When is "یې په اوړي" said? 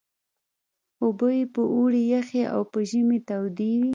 1.37-2.01